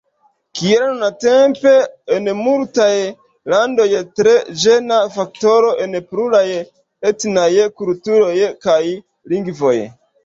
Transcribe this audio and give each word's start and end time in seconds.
Kiel 0.59 0.85
nuntempe 1.01 1.73
en 2.15 2.29
multaj 2.39 2.87
landoj: 3.55 3.87
tre 4.21 4.33
ĝena 4.63 4.97
faktoro 5.19 5.69
en 5.85 5.95
pluraj 6.15 6.45
etnaj 7.13 7.49
kulturoj 7.83 8.33
kaj 8.67 8.81
lingvoj? 9.35 9.77